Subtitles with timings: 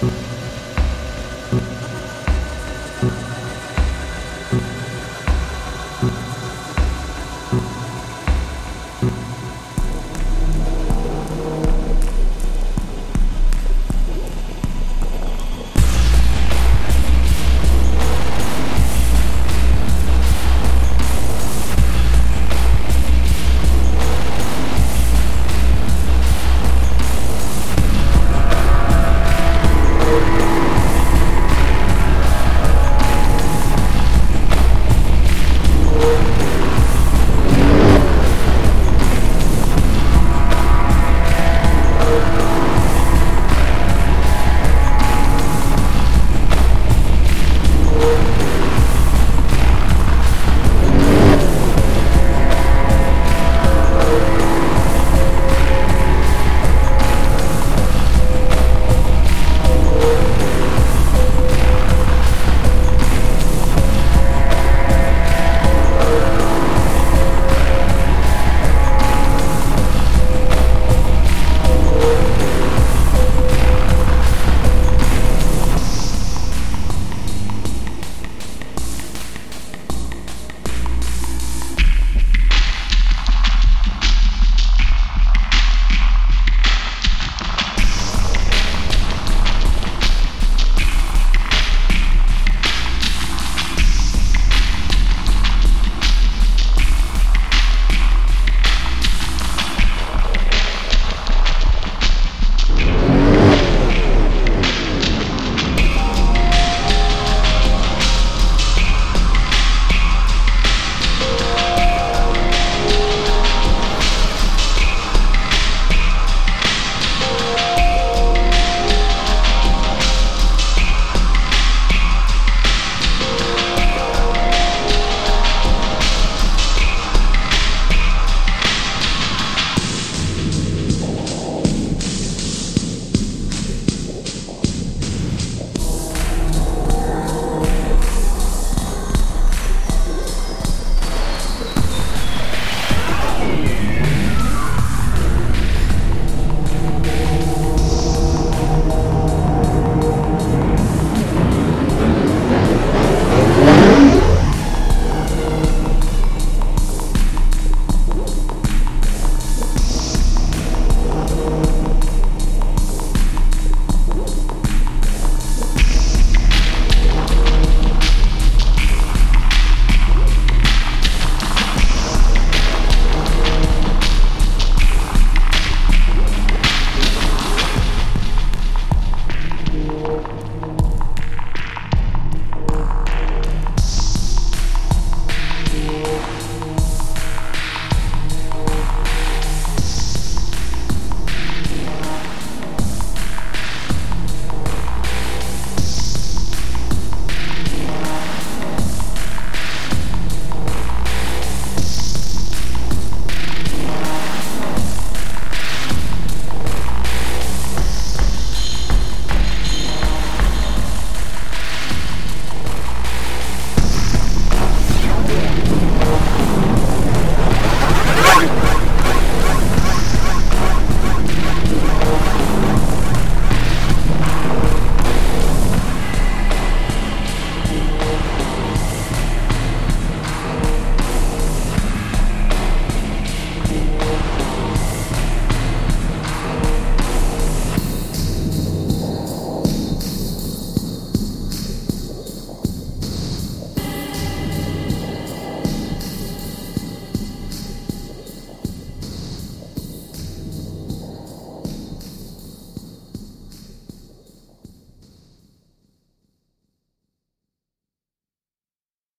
[0.00, 0.27] Bye.